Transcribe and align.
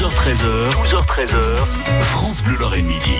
12h13h, 0.00 0.72
12h13h, 0.72 1.56
France 2.00 2.42
Bleu 2.42 2.56
Lorraine 2.56 2.86
Midi. 2.86 3.10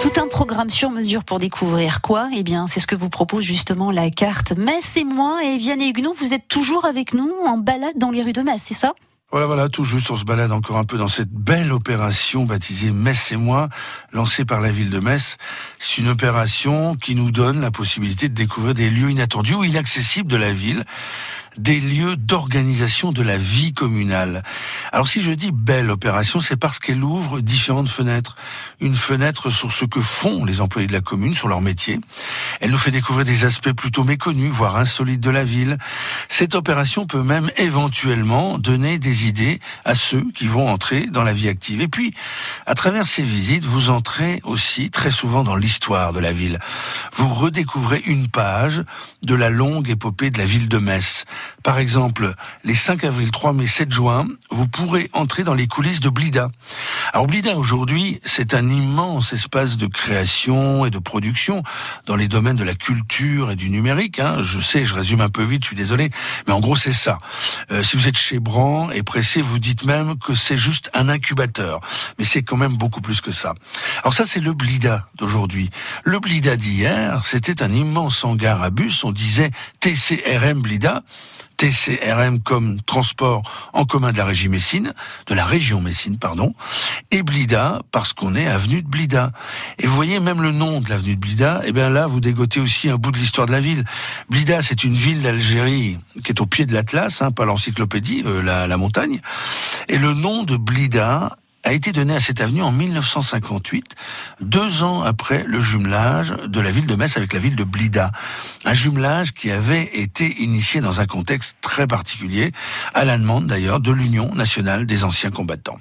Tout 0.00 0.18
un 0.18 0.26
programme 0.28 0.70
sur 0.70 0.88
mesure 0.88 1.24
pour 1.24 1.38
découvrir 1.38 2.00
quoi? 2.00 2.30
Eh 2.34 2.42
bien, 2.42 2.66
c'est 2.66 2.80
ce 2.80 2.86
que 2.86 2.94
vous 2.94 3.10
propose 3.10 3.44
justement 3.44 3.90
la 3.90 4.08
carte 4.08 4.52
Metz 4.52 4.96
et 4.96 5.04
moi. 5.04 5.44
Et 5.44 5.58
Vianney 5.58 5.90
Huguenot, 5.90 6.14
vous 6.14 6.32
êtes 6.32 6.48
toujours 6.48 6.86
avec 6.86 7.12
nous 7.12 7.30
en 7.46 7.58
balade 7.58 7.98
dans 7.98 8.10
les 8.10 8.22
rues 8.22 8.32
de 8.32 8.40
Metz, 8.40 8.62
c'est 8.64 8.72
ça? 8.72 8.94
Voilà, 9.30 9.44
voilà, 9.44 9.68
tout 9.68 9.84
juste, 9.84 10.10
on 10.10 10.16
se 10.16 10.24
balade 10.24 10.52
encore 10.52 10.78
un 10.78 10.84
peu 10.84 10.96
dans 10.96 11.08
cette 11.08 11.30
belle 11.30 11.70
opération 11.70 12.44
baptisée 12.44 12.92
Metz 12.92 13.32
et 13.32 13.36
moi, 13.36 13.68
lancée 14.12 14.46
par 14.46 14.62
la 14.62 14.70
ville 14.70 14.88
de 14.88 15.00
Metz. 15.00 15.36
C'est 15.78 16.00
une 16.00 16.08
opération 16.08 16.94
qui 16.94 17.14
nous 17.14 17.30
donne 17.30 17.60
la 17.60 17.70
possibilité 17.70 18.30
de 18.30 18.34
découvrir 18.34 18.72
des 18.72 18.88
lieux 18.88 19.10
inattendus 19.10 19.54
ou 19.54 19.64
inaccessibles 19.64 20.30
de 20.30 20.36
la 20.36 20.54
ville 20.54 20.84
des 21.56 21.80
lieux 21.80 22.16
d'organisation 22.16 23.12
de 23.12 23.22
la 23.22 23.36
vie 23.36 23.72
communale. 23.72 24.42
Alors 24.92 25.08
si 25.08 25.22
je 25.22 25.32
dis 25.32 25.50
belle 25.52 25.90
opération, 25.90 26.40
c'est 26.40 26.56
parce 26.56 26.78
qu'elle 26.78 27.02
ouvre 27.02 27.40
différentes 27.40 27.88
fenêtres. 27.88 28.36
Une 28.80 28.96
fenêtre 28.96 29.50
sur 29.50 29.72
ce 29.72 29.84
que 29.84 30.00
font 30.00 30.44
les 30.44 30.60
employés 30.60 30.86
de 30.86 30.92
la 30.92 31.00
commune, 31.00 31.34
sur 31.34 31.48
leur 31.48 31.60
métier. 31.60 32.00
Elle 32.60 32.70
nous 32.70 32.78
fait 32.78 32.90
découvrir 32.90 33.24
des 33.24 33.44
aspects 33.44 33.72
plutôt 33.72 34.04
méconnus, 34.04 34.50
voire 34.50 34.76
insolites 34.76 35.20
de 35.20 35.30
la 35.30 35.44
ville. 35.44 35.78
Cette 36.32 36.54
opération 36.54 37.06
peut 37.06 37.22
même 37.22 37.50
éventuellement 37.58 38.56
donner 38.56 38.98
des 38.98 39.26
idées 39.26 39.60
à 39.84 39.94
ceux 39.94 40.24
qui 40.34 40.46
vont 40.46 40.66
entrer 40.66 41.06
dans 41.08 41.24
la 41.24 41.34
vie 41.34 41.46
active. 41.46 41.82
Et 41.82 41.88
puis, 41.88 42.14
à 42.64 42.74
travers 42.74 43.06
ces 43.06 43.22
visites, 43.22 43.66
vous 43.66 43.90
entrez 43.90 44.40
aussi 44.42 44.90
très 44.90 45.10
souvent 45.10 45.44
dans 45.44 45.56
l'histoire 45.56 46.14
de 46.14 46.20
la 46.20 46.32
ville. 46.32 46.58
Vous 47.12 47.28
redécouvrez 47.28 48.00
une 48.06 48.28
page 48.28 48.82
de 49.22 49.34
la 49.34 49.50
longue 49.50 49.90
épopée 49.90 50.30
de 50.30 50.38
la 50.38 50.46
ville 50.46 50.70
de 50.70 50.78
Metz. 50.78 51.26
Par 51.62 51.78
exemple, 51.78 52.34
les 52.64 52.74
5 52.74 53.04
avril, 53.04 53.30
3 53.30 53.52
mai, 53.52 53.66
7 53.66 53.92
juin, 53.92 54.26
vous 54.50 54.66
pourrez 54.66 55.10
entrer 55.12 55.44
dans 55.44 55.54
les 55.54 55.66
coulisses 55.66 56.00
de 56.00 56.08
Blida. 56.08 56.48
Alors 57.12 57.26
Blida 57.26 57.58
aujourd'hui, 57.58 58.20
c'est 58.24 58.54
un 58.54 58.70
immense 58.70 59.34
espace 59.34 59.76
de 59.76 59.86
création 59.86 60.86
et 60.86 60.90
de 60.90 60.98
production 60.98 61.62
dans 62.06 62.16
les 62.16 62.26
domaines 62.26 62.56
de 62.56 62.64
la 62.64 62.74
culture 62.74 63.50
et 63.50 63.56
du 63.56 63.68
numérique. 63.68 64.18
Hein. 64.18 64.42
Je 64.42 64.60
sais, 64.60 64.86
je 64.86 64.94
résume 64.94 65.20
un 65.20 65.28
peu 65.28 65.44
vite, 65.44 65.62
je 65.62 65.68
suis 65.68 65.76
désolé, 65.76 66.10
mais 66.46 66.52
en 66.52 66.60
gros 66.60 66.76
c'est 66.76 66.92
ça. 66.92 67.18
Euh, 67.70 67.82
si 67.82 67.96
vous 67.96 68.08
êtes 68.08 68.16
chez 68.16 68.38
Bran 68.38 68.90
et 68.90 69.02
pressé, 69.02 69.42
vous 69.42 69.58
dites 69.58 69.84
même 69.84 70.18
que 70.18 70.34
c'est 70.34 70.58
juste 70.58 70.90
un 70.94 71.08
incubateur, 71.08 71.80
mais 72.18 72.24
c'est 72.24 72.42
quand 72.42 72.56
même 72.56 72.76
beaucoup 72.76 73.00
plus 73.00 73.20
que 73.20 73.32
ça. 73.32 73.54
Alors 74.02 74.14
ça 74.14 74.26
c'est 74.26 74.40
le 74.40 74.52
Blida 74.52 75.08
d'aujourd'hui. 75.16 75.70
Le 76.04 76.18
Blida 76.20 76.56
d'hier, 76.56 77.22
c'était 77.24 77.62
un 77.62 77.72
immense 77.72 78.24
hangar 78.24 78.62
à 78.62 78.70
bus, 78.70 79.04
on 79.04 79.12
disait 79.12 79.50
TCRM 79.80 80.60
Blida. 80.62 81.02
TCRM 81.62 82.40
comme 82.40 82.82
transport 82.82 83.42
en 83.72 83.84
commun 83.84 84.10
de 84.10 84.18
la 84.18 84.24
région 84.24 84.50
Messine, 84.50 84.94
de 85.28 85.34
la 85.34 85.44
région 85.44 85.80
Messine, 85.80 86.18
pardon, 86.18 86.54
et 87.12 87.22
Blida 87.22 87.82
parce 87.92 88.12
qu'on 88.12 88.34
est 88.34 88.48
avenue 88.48 88.82
de 88.82 88.88
Blida. 88.88 89.30
Et 89.78 89.86
vous 89.86 89.94
voyez 89.94 90.18
même 90.18 90.42
le 90.42 90.50
nom 90.50 90.80
de 90.80 90.90
l'avenue 90.90 91.14
de 91.14 91.20
Blida, 91.20 91.60
et 91.62 91.68
eh 91.68 91.72
bien 91.72 91.88
là 91.88 92.08
vous 92.08 92.18
dégotez 92.18 92.58
aussi 92.58 92.88
un 92.88 92.96
bout 92.96 93.12
de 93.12 93.18
l'histoire 93.18 93.46
de 93.46 93.52
la 93.52 93.60
ville. 93.60 93.84
Blida, 94.28 94.60
c'est 94.60 94.82
une 94.82 94.96
ville 94.96 95.22
d'Algérie 95.22 96.00
qui 96.24 96.32
est 96.32 96.40
au 96.40 96.46
pied 96.46 96.66
de 96.66 96.74
l'Atlas, 96.74 97.22
hein, 97.22 97.30
pas 97.30 97.44
l'encyclopédie, 97.44 98.24
euh, 98.26 98.42
la 98.42 98.76
montagne. 98.76 99.20
Et 99.88 99.98
le 99.98 100.14
nom 100.14 100.42
de 100.42 100.56
Blida 100.56 101.36
a 101.64 101.72
été 101.72 101.92
donné 101.92 102.14
à 102.14 102.20
cette 102.20 102.40
avenue 102.40 102.62
en 102.62 102.72
1958, 102.72 103.94
deux 104.40 104.82
ans 104.82 105.02
après 105.02 105.44
le 105.44 105.60
jumelage 105.60 106.34
de 106.46 106.60
la 106.60 106.72
ville 106.72 106.86
de 106.86 106.96
Metz 106.96 107.16
avec 107.16 107.32
la 107.32 107.38
ville 107.38 107.54
de 107.54 107.62
Blida. 107.62 108.10
Un 108.64 108.74
jumelage 108.74 109.32
qui 109.32 109.50
avait 109.50 109.84
été 109.94 110.42
initié 110.42 110.80
dans 110.80 110.98
un 110.98 111.06
contexte 111.06 111.56
très 111.60 111.86
particulier, 111.86 112.50
à 112.94 113.04
la 113.04 113.16
demande 113.16 113.46
d'ailleurs 113.46 113.80
de 113.80 113.92
l'Union 113.92 114.34
nationale 114.34 114.86
des 114.86 115.04
anciens 115.04 115.30
combattants. 115.30 115.78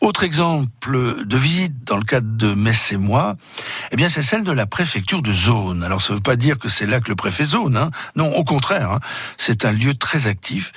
Autre 0.00 0.22
exemple 0.22 1.24
de 1.24 1.36
visite 1.36 1.84
dans 1.84 1.98
le 1.98 2.04
cadre 2.04 2.36
de 2.36 2.54
Metz 2.54 2.92
et 2.92 2.96
moi, 2.96 3.36
eh 3.90 3.96
bien 3.96 4.08
c'est 4.08 4.22
celle 4.22 4.44
de 4.44 4.52
la 4.52 4.66
préfecture 4.66 5.20
de 5.20 5.32
zone. 5.32 5.84
Alors 5.84 6.00
ça 6.00 6.14
ne 6.14 6.18
veut 6.18 6.22
pas 6.22 6.36
dire 6.36 6.58
que 6.58 6.70
c'est 6.70 6.86
là 6.86 7.00
que 7.00 7.08
le 7.08 7.16
préfet 7.16 7.44
zone, 7.44 7.76
hein. 7.76 7.90
non, 8.16 8.34
au 8.34 8.44
contraire, 8.44 8.92
hein. 8.92 9.00
c'est 9.36 9.66
un 9.66 9.72
lieu 9.72 9.94
très 9.94 10.26
actif 10.26 10.72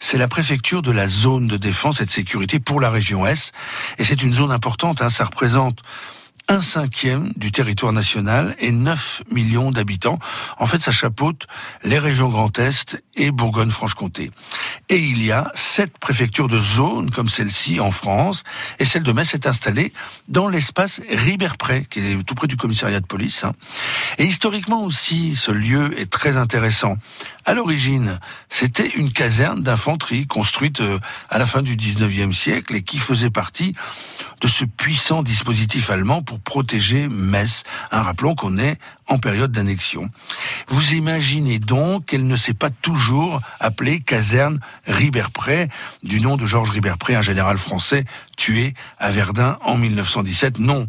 c'est 0.00 0.18
la 0.18 0.28
préfecture 0.28 0.82
de 0.82 0.90
la 0.90 1.08
zone 1.08 1.46
de 1.46 1.56
défense 1.56 2.00
et 2.00 2.06
de 2.06 2.10
sécurité 2.10 2.60
pour 2.60 2.80
la 2.80 2.90
région 2.90 3.26
Est. 3.26 3.52
Et 3.98 4.04
c'est 4.04 4.22
une 4.22 4.34
zone 4.34 4.50
importante, 4.50 5.02
hein, 5.02 5.10
ça 5.10 5.24
représente 5.24 5.82
un 6.48 6.60
cinquième 6.60 7.32
du 7.36 7.50
territoire 7.50 7.92
national 7.92 8.54
et 8.60 8.70
9 8.70 9.22
millions 9.32 9.70
d'habitants. 9.70 10.18
En 10.58 10.66
fait, 10.66 10.78
ça 10.80 10.92
chapeaute 10.92 11.46
les 11.82 11.98
régions 11.98 12.28
Grand 12.28 12.56
Est 12.58 13.02
et 13.14 13.30
Bourgogne-Franche-Comté. 13.30 14.30
Et 14.88 14.98
il 14.98 15.24
y 15.24 15.32
a 15.32 15.50
sept 15.54 15.98
préfectures 15.98 16.48
de 16.48 16.60
zone 16.60 17.10
comme 17.10 17.28
celle-ci 17.28 17.80
en 17.80 17.90
France, 17.90 18.44
et 18.78 18.84
celle 18.84 19.02
de 19.02 19.12
Metz 19.12 19.34
est 19.34 19.46
installée 19.46 19.92
dans 20.28 20.48
l'espace 20.48 21.00
Ribert-Pré, 21.10 21.86
qui 21.90 22.00
est 22.00 22.22
tout 22.22 22.34
près 22.34 22.46
du 22.46 22.56
commissariat 22.56 23.00
de 23.00 23.06
police. 23.06 23.42
Hein. 23.42 23.52
Et 24.18 24.24
historiquement 24.24 24.84
aussi, 24.84 25.34
ce 25.34 25.50
lieu 25.50 25.98
est 25.98 26.10
très 26.10 26.36
intéressant. 26.36 26.96
À 27.48 27.54
l'origine, 27.54 28.18
c'était 28.48 28.88
une 28.88 29.12
caserne 29.12 29.62
d'infanterie 29.62 30.26
construite 30.26 30.80
euh, 30.80 30.98
à 31.30 31.38
la 31.38 31.46
fin 31.46 31.62
du 31.62 31.76
19e 31.76 32.32
siècle 32.32 32.74
et 32.74 32.82
qui 32.82 32.98
faisait 32.98 33.30
partie 33.30 33.72
de 34.40 34.48
ce 34.48 34.64
puissant 34.64 35.22
dispositif 35.22 35.90
allemand 35.90 36.22
pour 36.22 36.40
protéger 36.40 37.06
Metz. 37.08 37.62
Un 37.92 38.02
rappelons 38.02 38.34
qu'on 38.34 38.58
est 38.58 38.80
en 39.06 39.18
période 39.18 39.52
d'annexion. 39.52 40.10
Vous 40.66 40.94
imaginez 40.94 41.60
donc 41.60 42.06
qu'elle 42.06 42.26
ne 42.26 42.36
s'est 42.36 42.52
pas 42.52 42.70
toujours 42.70 43.40
appelée 43.60 44.00
caserne 44.00 44.58
Riberpré, 44.88 45.68
du 46.02 46.20
nom 46.20 46.36
de 46.36 46.46
Georges 46.46 46.70
Riberpré, 46.70 47.14
un 47.14 47.22
général 47.22 47.58
français 47.58 48.06
tué 48.36 48.74
à 48.98 49.12
Verdun 49.12 49.56
en 49.62 49.76
1917. 49.76 50.58
Non, 50.58 50.88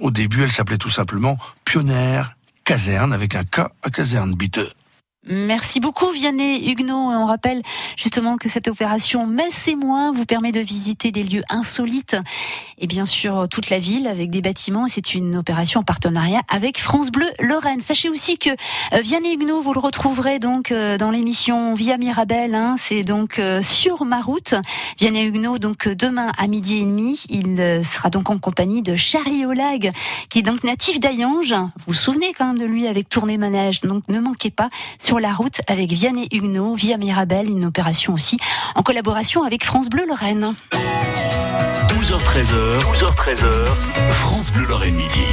au 0.00 0.10
début, 0.10 0.42
elle 0.42 0.52
s'appelait 0.52 0.78
tout 0.78 0.88
simplement 0.88 1.36
Pionnière 1.66 2.34
Caserne 2.64 3.12
avec 3.12 3.34
un 3.34 3.44
K 3.44 3.58
à 3.82 3.90
caserne 3.90 4.34
biteux. 4.34 4.70
Merci 5.26 5.80
beaucoup 5.80 6.10
Vianney 6.10 6.70
Huguenot. 6.70 6.94
On 6.94 7.26
rappelle 7.26 7.62
justement 7.96 8.36
que 8.36 8.48
cette 8.48 8.68
opération 8.68 9.26
Metz 9.26 9.66
et 9.66 9.74
moi 9.74 10.12
vous 10.14 10.24
permet 10.24 10.52
de 10.52 10.60
visiter 10.60 11.10
des 11.10 11.24
lieux 11.24 11.42
insolites 11.50 12.16
et 12.78 12.86
bien 12.86 13.04
sûr 13.04 13.48
toute 13.50 13.68
la 13.68 13.80
ville 13.80 14.06
avec 14.06 14.30
des 14.30 14.40
bâtiments. 14.40 14.86
C'est 14.86 15.14
une 15.14 15.36
opération 15.36 15.80
en 15.80 15.82
partenariat 15.82 16.40
avec 16.48 16.78
France 16.78 17.10
Bleu 17.10 17.26
Lorraine. 17.40 17.80
Sachez 17.80 18.08
aussi 18.08 18.38
que 18.38 18.50
euh, 18.50 19.00
Vianney 19.02 19.34
Huguenot, 19.34 19.60
vous 19.60 19.72
le 19.72 19.80
retrouverez 19.80 20.38
donc 20.38 20.70
euh, 20.70 20.96
dans 20.98 21.10
l'émission 21.10 21.74
Via 21.74 21.98
Mirabel. 21.98 22.54
Hein. 22.54 22.76
C'est 22.78 23.02
donc 23.02 23.40
euh, 23.40 23.60
sur 23.60 24.04
ma 24.04 24.22
route. 24.22 24.54
Vianney 25.00 25.24
Huguenot, 25.24 25.58
donc 25.58 25.88
demain 25.88 26.30
à 26.38 26.46
midi 26.46 26.76
et 26.76 26.84
demi, 26.84 27.24
il 27.28 27.84
sera 27.84 28.08
donc 28.08 28.30
en 28.30 28.38
compagnie 28.38 28.82
de 28.82 28.94
Charlie 28.94 29.44
Olag, 29.44 29.92
qui 30.30 30.38
est 30.38 30.42
donc 30.42 30.62
natif 30.62 31.00
d'Ayange. 31.00 31.52
Vous 31.52 31.88
vous 31.88 31.94
souvenez 31.94 32.32
quand 32.34 32.46
même 32.46 32.58
de 32.58 32.64
lui 32.64 32.86
avec 32.86 33.08
Tournée 33.08 33.36
Manège, 33.36 33.80
donc 33.80 34.04
ne 34.08 34.20
manquez 34.20 34.50
pas 34.50 34.70
sur 35.08 35.20
la 35.20 35.32
route 35.32 35.62
avec 35.68 35.90
Vianney 35.90 36.28
Huguenot, 36.30 36.74
via 36.74 36.98
Mirabel, 36.98 37.48
une 37.48 37.64
opération 37.64 38.12
aussi 38.12 38.36
en 38.74 38.82
collaboration 38.82 39.42
avec 39.42 39.64
France 39.64 39.88
Bleu 39.88 40.04
Lorraine. 40.06 40.54
12h13h, 41.88 42.82
12h13h, 42.82 43.64
France 44.10 44.52
Bleu 44.52 44.66
Lorraine 44.66 44.96
Midi. 44.96 45.24